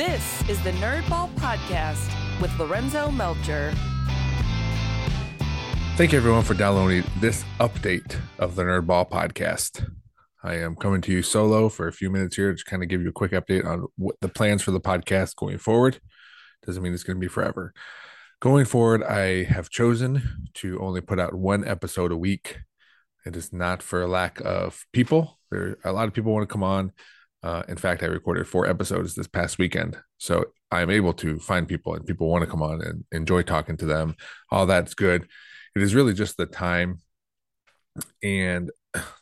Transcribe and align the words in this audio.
This 0.00 0.48
is 0.48 0.64
the 0.64 0.70
Nerdball 0.70 1.28
Podcast 1.34 2.10
with 2.40 2.58
Lorenzo 2.58 3.10
Melcher. 3.10 3.74
Thank 5.96 6.12
you, 6.12 6.18
everyone, 6.18 6.42
for 6.42 6.54
downloading 6.54 7.04
this 7.20 7.44
update 7.58 8.18
of 8.38 8.56
the 8.56 8.62
Nerdball 8.62 9.10
Podcast. 9.10 9.86
I 10.42 10.54
am 10.54 10.74
coming 10.74 11.02
to 11.02 11.12
you 11.12 11.20
solo 11.20 11.68
for 11.68 11.86
a 11.86 11.92
few 11.92 12.08
minutes 12.08 12.36
here 12.36 12.54
to 12.54 12.64
kind 12.64 12.82
of 12.82 12.88
give 12.88 13.02
you 13.02 13.10
a 13.10 13.12
quick 13.12 13.32
update 13.32 13.66
on 13.66 13.88
what 13.98 14.16
the 14.22 14.30
plans 14.30 14.62
for 14.62 14.70
the 14.70 14.80
podcast 14.80 15.36
going 15.36 15.58
forward. 15.58 16.00
Doesn't 16.64 16.82
mean 16.82 16.94
it's 16.94 17.02
going 17.02 17.18
to 17.18 17.20
be 17.20 17.28
forever. 17.28 17.74
Going 18.40 18.64
forward, 18.64 19.04
I 19.04 19.42
have 19.42 19.68
chosen 19.68 20.48
to 20.54 20.80
only 20.80 21.02
put 21.02 21.20
out 21.20 21.34
one 21.34 21.68
episode 21.68 22.10
a 22.10 22.16
week. 22.16 22.60
It 23.26 23.36
is 23.36 23.52
not 23.52 23.82
for 23.82 24.08
lack 24.08 24.40
of 24.40 24.86
people. 24.94 25.38
There 25.50 25.76
a 25.84 25.92
lot 25.92 26.08
of 26.08 26.14
people 26.14 26.32
want 26.32 26.48
to 26.48 26.52
come 26.52 26.62
on. 26.62 26.92
Uh, 27.42 27.62
in 27.68 27.76
fact, 27.76 28.02
I 28.02 28.06
recorded 28.06 28.46
four 28.46 28.66
episodes 28.66 29.14
this 29.14 29.28
past 29.28 29.58
weekend, 29.58 29.96
so 30.18 30.44
I'm 30.70 30.90
able 30.90 31.14
to 31.14 31.38
find 31.38 31.66
people 31.66 31.94
and 31.94 32.06
people 32.06 32.28
want 32.28 32.44
to 32.44 32.50
come 32.50 32.62
on 32.62 32.82
and 32.82 33.04
enjoy 33.12 33.42
talking 33.42 33.76
to 33.78 33.86
them. 33.86 34.14
All 34.50 34.66
that's 34.66 34.94
good. 34.94 35.26
It 35.74 35.82
is 35.82 35.94
really 35.94 36.14
just 36.14 36.36
the 36.36 36.46
time 36.46 37.00
and 38.22 38.70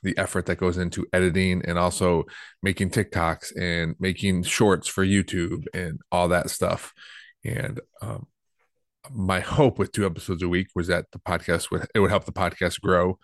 the 0.03 0.17
effort 0.17 0.47
that 0.47 0.57
goes 0.57 0.79
into 0.79 1.07
editing 1.13 1.63
and 1.65 1.79
also 1.79 2.25
making 2.63 2.91
TikToks 2.91 3.57
and 3.57 3.95
making 3.99 4.43
shorts 4.43 4.89
for 4.89 5.05
YouTube 5.05 5.67
and 5.75 6.01
all 6.11 6.29
that 6.29 6.51
stuff. 6.51 6.93
And 7.45 7.81
um, 8.01 8.27
my 9.11 9.41
hope 9.41 9.79
with 9.79 9.93
two 9.93 10.07
episodes 10.07 10.43
a 10.43 10.49
week 10.49 10.69
was 10.75 10.89
that 10.89 11.07
the 11.13 11.19
podcast 11.19 11.71
would 11.71 11.87
it 11.95 12.01
would 12.01 12.11
help 12.11 12.25
the 12.25 12.33
podcast 12.33 12.81
grow. 12.81 13.19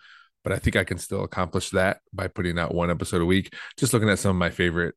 But 0.45 0.53
I 0.53 0.59
think 0.59 0.77
I 0.77 0.85
can 0.85 0.97
still 0.97 1.23
accomplish 1.23 1.71
that 1.71 1.99
by 2.13 2.29
putting 2.29 2.57
out 2.57 2.73
one 2.73 2.89
episode 2.89 3.21
a 3.21 3.25
week. 3.25 3.53
Just 3.77 3.91
looking 3.91 4.09
at 4.09 4.19
some 4.19 4.29
of 4.31 4.37
my 4.37 4.49
favorite 4.49 4.95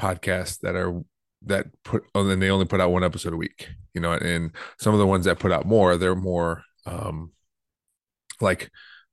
podcasts 0.00 0.58
that 0.60 0.74
are 0.74 1.00
that 1.42 1.66
put 1.84 2.02
then 2.14 2.40
they 2.40 2.50
only 2.50 2.64
put 2.64 2.80
out 2.80 2.90
one 2.90 3.04
episode 3.04 3.32
a 3.32 3.36
week, 3.36 3.68
you 3.94 4.00
know, 4.00 4.12
and 4.14 4.50
some 4.80 4.92
of 4.92 4.98
the 4.98 5.06
ones 5.06 5.26
that 5.26 5.38
put 5.38 5.52
out 5.52 5.66
more, 5.66 5.96
they're 5.96 6.16
more 6.16 6.64
um 6.86 7.30
like 8.40 8.70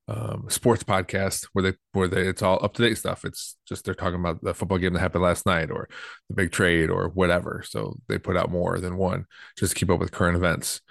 um, 0.08 0.46
sports 0.50 0.84
podcast 0.84 1.48
where 1.54 1.64
they 1.64 1.74
where 1.94 2.08
they 2.08 2.28
it's 2.28 2.42
all 2.42 2.64
up 2.64 2.74
to 2.74 2.82
date 2.82 2.98
stuff. 2.98 3.24
It's 3.24 3.56
just 3.68 3.86
they're 3.86 3.94
talking 3.94 4.20
about 4.20 4.44
the 4.44 4.54
football 4.54 4.78
game 4.78 4.94
that 4.94 5.00
happened 5.00 5.24
last 5.24 5.46
night 5.46 5.72
or 5.72 5.88
the 6.30 6.36
big 6.36 6.52
trade 6.52 6.90
or 6.90 7.10
whatever. 7.10 7.64
So 7.66 7.98
they 8.08 8.18
put 8.18 8.38
out 8.38 8.52
more 8.52 8.80
than 8.80 8.98
one 8.98 9.26
just 9.58 9.74
to 9.74 9.80
keep 9.80 9.90
up 9.90 10.00
with 10.00 10.12
current 10.12 10.36
events. 10.36 10.82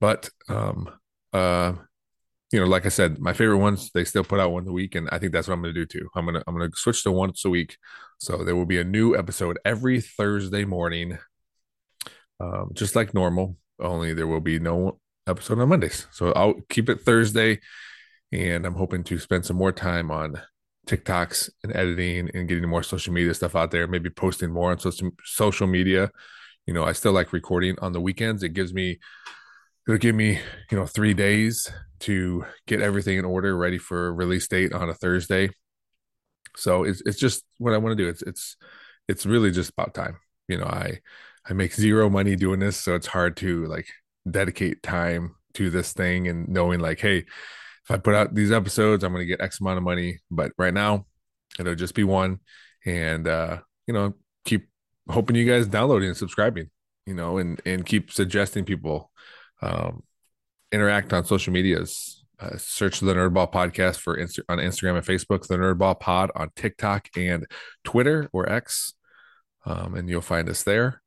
But 0.00 0.30
um, 0.48 0.90
uh, 1.32 1.74
you 2.52 2.60
know, 2.60 2.66
like 2.66 2.86
I 2.86 2.90
said, 2.90 3.18
my 3.18 3.32
favorite 3.32 3.58
ones 3.58 3.90
they 3.92 4.04
still 4.04 4.24
put 4.24 4.40
out 4.40 4.52
once 4.52 4.68
a 4.68 4.72
week, 4.72 4.94
and 4.94 5.08
I 5.10 5.18
think 5.18 5.32
that's 5.32 5.48
what 5.48 5.54
I'm 5.54 5.62
going 5.62 5.74
to 5.74 5.80
do 5.80 5.86
too. 5.86 6.08
I'm 6.14 6.26
gonna 6.26 6.42
I'm 6.46 6.56
gonna 6.56 6.70
switch 6.74 7.02
to 7.02 7.10
once 7.10 7.44
a 7.44 7.50
week. 7.50 7.76
So 8.18 8.44
there 8.44 8.56
will 8.56 8.66
be 8.66 8.78
a 8.78 8.84
new 8.84 9.16
episode 9.16 9.58
every 9.64 10.00
Thursday 10.00 10.64
morning, 10.64 11.18
um, 12.40 12.70
just 12.72 12.94
like 12.94 13.14
normal. 13.14 13.56
Only 13.80 14.14
there 14.14 14.26
will 14.26 14.40
be 14.40 14.58
no 14.58 15.00
episode 15.26 15.58
on 15.58 15.68
Mondays. 15.68 16.06
So 16.12 16.32
I'll 16.32 16.54
keep 16.68 16.88
it 16.88 17.02
Thursday 17.02 17.60
and 18.32 18.64
I'm 18.64 18.74
hoping 18.74 19.04
to 19.04 19.18
spend 19.18 19.44
some 19.44 19.56
more 19.56 19.72
time 19.72 20.10
on 20.10 20.40
TikToks 20.86 21.50
and 21.64 21.74
editing 21.74 22.30
and 22.32 22.48
getting 22.48 22.68
more 22.68 22.82
social 22.82 23.12
media 23.12 23.34
stuff 23.34 23.56
out 23.56 23.70
there, 23.70 23.86
maybe 23.86 24.10
posting 24.10 24.50
more 24.50 24.70
on 24.70 24.78
social 24.78 25.10
social 25.24 25.66
media. 25.66 26.10
You 26.66 26.74
know, 26.74 26.84
I 26.84 26.92
still 26.92 27.12
like 27.12 27.32
recording 27.32 27.76
on 27.80 27.92
the 27.92 28.00
weekends. 28.00 28.42
It 28.42 28.54
gives 28.54 28.72
me 28.72 28.98
it'll 29.86 29.98
give 29.98 30.14
me, 30.14 30.40
you 30.70 30.78
know, 30.78 30.86
3 30.86 31.14
days 31.14 31.70
to 32.00 32.44
get 32.66 32.82
everything 32.82 33.18
in 33.18 33.24
order 33.24 33.56
ready 33.56 33.78
for 33.78 34.12
release 34.14 34.46
date 34.48 34.72
on 34.72 34.88
a 34.88 34.94
Thursday. 34.94 35.50
So 36.56 36.84
it's 36.84 37.02
it's 37.06 37.18
just 37.18 37.44
what 37.58 37.74
I 37.74 37.78
want 37.78 37.96
to 37.96 38.02
do. 38.02 38.08
It's 38.08 38.22
it's 38.22 38.56
it's 39.08 39.26
really 39.26 39.50
just 39.50 39.70
about 39.70 39.94
time. 39.94 40.18
You 40.48 40.58
know, 40.58 40.66
I 40.66 41.00
I 41.48 41.52
make 41.52 41.74
zero 41.74 42.08
money 42.10 42.36
doing 42.36 42.60
this, 42.60 42.76
so 42.76 42.94
it's 42.94 43.06
hard 43.06 43.36
to 43.38 43.66
like 43.66 43.86
dedicate 44.28 44.82
time 44.82 45.36
to 45.54 45.70
this 45.70 45.92
thing 45.92 46.28
and 46.28 46.48
knowing 46.48 46.80
like, 46.80 47.00
hey, 47.00 47.18
if 47.18 47.90
I 47.90 47.98
put 47.98 48.14
out 48.14 48.34
these 48.34 48.52
episodes, 48.52 49.04
I'm 49.04 49.12
going 49.12 49.22
to 49.22 49.26
get 49.26 49.40
X 49.40 49.60
amount 49.60 49.78
of 49.78 49.84
money. 49.84 50.18
But 50.30 50.52
right 50.58 50.74
now, 50.74 51.06
it'll 51.58 51.74
just 51.74 51.94
be 51.94 52.04
one. 52.04 52.40
And, 52.84 53.26
uh, 53.28 53.58
you 53.86 53.94
know, 53.94 54.14
keep 54.44 54.68
hoping 55.08 55.36
you 55.36 55.48
guys 55.50 55.66
downloading 55.68 56.08
and 56.08 56.16
subscribing, 56.16 56.70
you 57.06 57.14
know, 57.14 57.38
and, 57.38 57.60
and 57.64 57.86
keep 57.86 58.12
suggesting 58.12 58.64
people 58.64 59.10
um, 59.62 60.02
interact 60.72 61.12
on 61.12 61.24
social 61.24 61.52
medias. 61.52 62.24
Uh, 62.38 62.56
search 62.58 63.00
the 63.00 63.14
Nerdball 63.14 63.50
Podcast 63.50 63.96
for 63.96 64.14
Insta- 64.16 64.44
on 64.48 64.58
Instagram 64.58 64.96
and 64.96 65.06
Facebook, 65.06 65.46
the 65.46 65.56
Nerdball 65.56 65.98
Pod 65.98 66.30
on 66.34 66.50
TikTok 66.54 67.08
and 67.16 67.46
Twitter 67.82 68.28
or 68.32 68.50
X, 68.50 68.92
um, 69.64 69.94
and 69.94 70.08
you'll 70.08 70.20
find 70.20 70.48
us 70.50 70.62
there. 70.62 71.02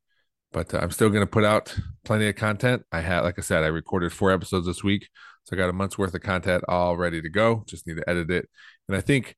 But 0.52 0.74
uh, 0.74 0.80
I'm 0.82 0.90
still 0.90 1.10
going 1.10 1.22
to 1.22 1.28
put 1.28 1.46
out 1.46 1.76
plenty 2.04 2.28
of 2.28 2.36
content. 2.36 2.84
I 2.92 3.02
had, 3.02 3.22
like 3.22 3.38
I 3.38 3.44
said, 3.44 3.64
I 3.64 3.68
recorded 3.68 4.12
four 4.12 4.32
episodes 4.32 4.66
this 4.66 4.84
week. 4.84 5.08
So 5.44 5.56
I 5.56 5.58
got 5.58 5.70
a 5.70 5.74
month's 5.74 6.00
worth 6.00 6.16
of 6.16 6.22
content 6.22 6.64
all 6.68 6.98
ready 6.98 7.22
to 7.22 7.30
go. 7.30 7.64
Just 7.68 7.86
need 7.86 7.98
to 7.98 8.10
edit 8.10 8.32
it, 8.32 8.50
and 8.88 8.98
I 8.98 9.02
think 9.02 9.36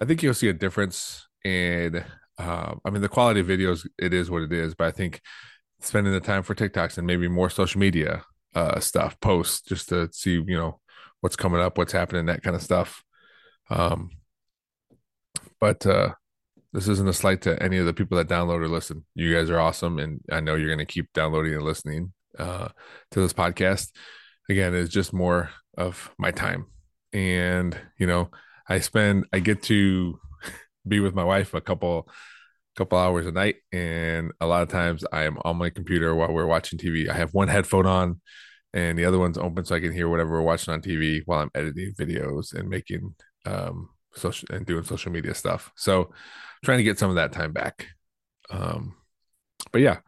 I 0.00 0.04
think 0.04 0.22
you'll 0.22 0.34
see 0.34 0.48
a 0.48 0.52
difference 0.52 1.26
in. 1.44 2.04
Uh, 2.38 2.74
I 2.84 2.90
mean, 2.90 3.02
the 3.02 3.08
quality 3.08 3.40
of 3.40 3.46
videos 3.46 3.86
it 3.98 4.12
is 4.12 4.30
what 4.30 4.42
it 4.42 4.52
is, 4.52 4.74
but 4.74 4.86
I 4.86 4.90
think 4.92 5.20
spending 5.80 6.12
the 6.12 6.20
time 6.20 6.42
for 6.42 6.54
TikToks 6.54 6.98
and 6.98 7.06
maybe 7.06 7.28
more 7.28 7.50
social 7.50 7.80
media 7.80 8.24
uh, 8.54 8.80
stuff, 8.80 9.18
posts, 9.20 9.62
just 9.62 9.88
to 9.90 10.08
see 10.12 10.32
you 10.32 10.56
know 10.56 10.80
what's 11.20 11.36
coming 11.36 11.60
up, 11.60 11.78
what's 11.78 11.92
happening, 11.92 12.26
that 12.26 12.42
kind 12.42 12.56
of 12.56 12.62
stuff. 12.62 13.02
Um, 13.70 14.10
but 15.60 15.86
uh, 15.86 16.14
this 16.72 16.88
isn't 16.88 17.08
a 17.08 17.12
slight 17.12 17.42
to 17.42 17.62
any 17.62 17.78
of 17.78 17.86
the 17.86 17.94
people 17.94 18.18
that 18.18 18.28
download 18.28 18.60
or 18.60 18.68
listen. 18.68 19.04
You 19.14 19.34
guys 19.34 19.50
are 19.50 19.60
awesome, 19.60 19.98
and 19.98 20.20
I 20.30 20.40
know 20.40 20.54
you're 20.54 20.68
going 20.74 20.78
to 20.78 20.84
keep 20.84 21.12
downloading 21.12 21.54
and 21.54 21.62
listening 21.62 22.12
uh, 22.38 22.68
to 23.10 23.20
this 23.20 23.32
podcast 23.32 23.90
again 24.48 24.74
it's 24.74 24.92
just 24.92 25.12
more 25.12 25.50
of 25.76 26.10
my 26.18 26.30
time 26.30 26.66
and 27.12 27.78
you 27.98 28.06
know 28.06 28.30
i 28.68 28.78
spend 28.78 29.26
i 29.32 29.38
get 29.38 29.62
to 29.62 30.18
be 30.88 31.00
with 31.00 31.14
my 31.14 31.24
wife 31.24 31.54
a 31.54 31.60
couple 31.60 32.08
couple 32.76 32.98
hours 32.98 33.26
a 33.26 33.32
night 33.32 33.56
and 33.72 34.32
a 34.40 34.46
lot 34.46 34.62
of 34.62 34.68
times 34.68 35.04
i 35.12 35.22
am 35.22 35.38
on 35.44 35.56
my 35.56 35.70
computer 35.70 36.14
while 36.14 36.32
we're 36.32 36.46
watching 36.46 36.78
tv 36.78 37.08
i 37.08 37.14
have 37.14 37.32
one 37.32 37.48
headphone 37.48 37.86
on 37.86 38.20
and 38.72 38.98
the 38.98 39.04
other 39.04 39.18
one's 39.18 39.38
open 39.38 39.64
so 39.64 39.74
i 39.74 39.80
can 39.80 39.92
hear 39.92 40.08
whatever 40.08 40.30
we're 40.30 40.42
watching 40.42 40.74
on 40.74 40.80
tv 40.80 41.22
while 41.26 41.40
i'm 41.40 41.50
editing 41.54 41.92
videos 41.98 42.52
and 42.54 42.68
making 42.68 43.14
um 43.46 43.88
social 44.14 44.48
and 44.52 44.66
doing 44.66 44.84
social 44.84 45.12
media 45.12 45.34
stuff 45.34 45.72
so 45.76 46.10
trying 46.64 46.78
to 46.78 46.84
get 46.84 46.98
some 46.98 47.10
of 47.10 47.16
that 47.16 47.32
time 47.32 47.52
back 47.52 47.86
um 48.50 48.94
but 49.72 49.80
yeah 49.80 49.98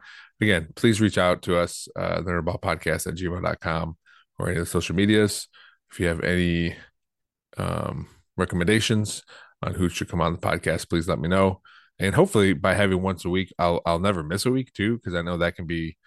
again 0.41 0.67
please 0.75 1.01
reach 1.01 1.17
out 1.17 1.41
to 1.41 1.57
us 1.57 1.87
uh 1.95 2.21
the 2.21 2.31
nerdball 2.31 2.59
podcast 2.61 3.07
at 3.07 3.15
gmail.com 3.15 3.97
or 4.39 4.49
any 4.49 4.57
of 4.57 4.65
the 4.65 4.69
social 4.69 4.95
medias. 4.95 5.47
If 5.91 5.99
you 5.99 6.07
have 6.07 6.23
any 6.23 6.75
um, 7.57 8.07
recommendations 8.35 9.23
on 9.63 9.73
who 9.73 9.89
should 9.89 10.09
come 10.09 10.21
on 10.21 10.33
the 10.33 10.39
podcast, 10.39 10.89
please 10.89 11.07
let 11.07 11.19
me 11.19 11.27
know. 11.27 11.61
And 11.99 12.13
hopefully, 12.13 12.53
by 12.53 12.73
having 12.75 13.01
once 13.01 13.25
a 13.25 13.29
week, 13.29 13.53
I'll 13.57 13.81
I'll 13.85 13.99
never 13.99 14.23
miss 14.23 14.45
a 14.45 14.51
week 14.51 14.73
too, 14.73 14.97
because 14.97 15.15
I 15.15 15.21
know 15.21 15.37
that 15.37 15.55
can 15.55 15.65
be 15.65 15.97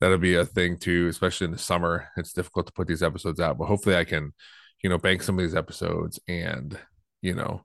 that'll 0.00 0.18
be 0.18 0.34
a 0.34 0.44
thing 0.44 0.78
too, 0.78 1.08
especially 1.08 1.46
in 1.46 1.52
the 1.52 1.58
summer. 1.58 2.08
It's 2.16 2.32
difficult 2.32 2.66
to 2.66 2.72
put 2.72 2.88
these 2.88 3.02
episodes 3.02 3.40
out, 3.40 3.58
but 3.58 3.66
hopefully, 3.66 3.96
I 3.96 4.04
can, 4.04 4.32
you 4.82 4.90
know, 4.90 4.98
bank 4.98 5.22
some 5.22 5.38
of 5.38 5.44
these 5.44 5.54
episodes 5.54 6.20
and 6.28 6.78
you 7.22 7.34
know, 7.34 7.64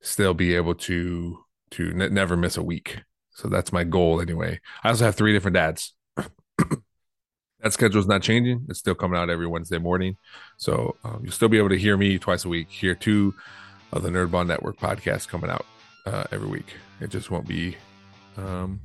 still 0.00 0.34
be 0.34 0.54
able 0.54 0.74
to 0.74 1.38
to 1.72 1.92
never 1.92 2.36
miss 2.36 2.56
a 2.56 2.62
week. 2.62 3.00
So 3.32 3.48
that's 3.48 3.72
my 3.72 3.84
goal 3.84 4.20
anyway. 4.20 4.60
I 4.82 4.90
also 4.90 5.04
have 5.04 5.16
three 5.16 5.32
different 5.32 5.56
dads. 5.56 5.92
that 6.16 7.72
schedule 7.72 8.00
is 8.00 8.06
not 8.06 8.22
changing. 8.22 8.66
It's 8.68 8.78
still 8.78 8.94
coming 8.94 9.18
out 9.18 9.28
every 9.28 9.48
Wednesday 9.48 9.78
morning. 9.78 10.16
So 10.56 10.96
um, 11.02 11.22
you'll 11.24 11.32
still 11.32 11.48
be 11.48 11.58
able 11.58 11.70
to 11.70 11.78
hear 11.78 11.96
me 11.96 12.18
twice 12.18 12.44
a 12.44 12.48
week, 12.48 12.70
hear 12.70 12.94
two 12.94 13.34
of 13.92 14.02
the 14.02 14.10
Nerdball 14.10 14.46
Network 14.46 14.78
podcasts 14.78 15.26
coming 15.26 15.50
out 15.50 15.66
uh, 16.06 16.24
every 16.30 16.48
week. 16.48 16.74
It 17.00 17.10
just 17.10 17.30
won't 17.30 17.46
be 17.46 17.76
um, 18.36 18.80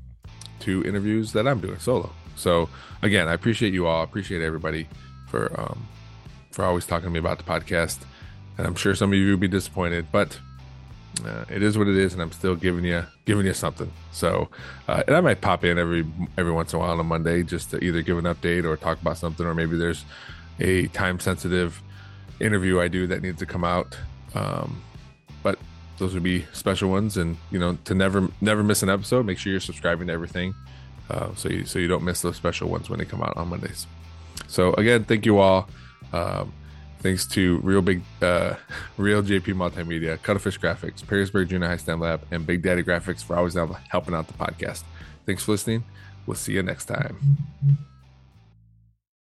two 0.59 0.83
interviews 0.83 1.33
that 1.33 1.47
I'm 1.47 1.59
doing 1.59 1.79
solo. 1.79 2.11
So 2.35 2.69
again, 3.01 3.27
I 3.27 3.33
appreciate 3.33 3.73
you 3.73 3.87
all. 3.87 4.01
I 4.01 4.03
appreciate 4.03 4.41
everybody 4.41 4.87
for 5.27 5.59
um, 5.59 5.87
for 6.51 6.65
always 6.65 6.85
talking 6.85 7.05
to 7.05 7.11
me 7.11 7.19
about 7.19 7.37
the 7.37 7.43
podcast. 7.43 7.99
And 8.57 8.67
I'm 8.67 8.75
sure 8.75 8.95
some 8.95 9.11
of 9.11 9.17
you 9.17 9.31
will 9.31 9.37
be 9.37 9.47
disappointed, 9.47 10.07
but 10.11 10.37
uh, 11.25 11.45
it 11.49 11.63
is 11.63 11.77
what 11.77 11.87
it 11.87 11.95
is, 11.95 12.13
and 12.13 12.21
I'm 12.21 12.31
still 12.31 12.55
giving 12.55 12.85
you 12.85 13.05
giving 13.25 13.45
you 13.45 13.53
something. 13.53 13.91
So, 14.11 14.49
uh, 14.87 15.03
and 15.07 15.15
I 15.15 15.21
might 15.21 15.41
pop 15.41 15.63
in 15.63 15.77
every 15.77 16.05
every 16.37 16.51
once 16.51 16.73
in 16.73 16.77
a 16.77 16.79
while 16.79 16.91
on 16.91 16.99
a 16.99 17.03
Monday 17.03 17.43
just 17.43 17.71
to 17.71 17.83
either 17.83 18.01
give 18.01 18.17
an 18.17 18.25
update 18.25 18.65
or 18.65 18.75
talk 18.77 19.01
about 19.01 19.17
something, 19.17 19.45
or 19.45 19.53
maybe 19.53 19.77
there's 19.77 20.05
a 20.59 20.87
time 20.87 21.19
sensitive 21.19 21.81
interview 22.39 22.79
I 22.79 22.87
do 22.87 23.07
that 23.07 23.21
needs 23.21 23.39
to 23.39 23.45
come 23.45 23.63
out. 23.63 23.97
Um, 24.33 24.81
those 25.99 26.13
would 26.13 26.23
be 26.23 26.45
special 26.53 26.89
ones, 26.89 27.17
and 27.17 27.37
you 27.51 27.59
know, 27.59 27.77
to 27.85 27.93
never 27.93 28.29
never 28.41 28.63
miss 28.63 28.81
an 28.83 28.89
episode, 28.89 29.25
make 29.25 29.37
sure 29.37 29.51
you're 29.51 29.59
subscribing 29.59 30.07
to 30.07 30.13
everything, 30.13 30.55
uh, 31.09 31.33
so 31.35 31.49
you 31.49 31.65
so 31.65 31.77
you 31.77 31.87
don't 31.87 32.03
miss 32.03 32.21
those 32.21 32.35
special 32.35 32.69
ones 32.69 32.89
when 32.89 32.99
they 32.99 33.05
come 33.05 33.21
out 33.21 33.37
on 33.37 33.49
Mondays. 33.49 33.85
So 34.47 34.73
again, 34.73 35.03
thank 35.03 35.25
you 35.25 35.37
all. 35.37 35.69
Um, 36.11 36.53
Thanks 37.01 37.25
to 37.27 37.59
Real 37.59 37.81
Big, 37.81 38.01
uh, 38.21 38.55
Real 38.97 39.23
JP 39.23 39.55
Multimedia, 39.55 40.21
Cuttlefish 40.21 40.59
Graphics, 40.59 41.01
Perrysburg 41.01 41.47
Junior 41.47 41.67
High 41.67 41.77
STEM 41.77 42.01
Lab, 42.01 42.25
and 42.29 42.45
Big 42.45 42.61
Daddy 42.61 42.83
Graphics 42.83 43.23
for 43.23 43.37
always 43.37 43.53
helping 43.53 44.13
out 44.13 44.27
the 44.27 44.33
podcast. 44.33 44.83
Thanks 45.25 45.43
for 45.43 45.53
listening. 45.53 45.85
We'll 46.25 46.35
see 46.35 46.53
you 46.53 46.63
next 46.63 46.85
time. 46.85 47.17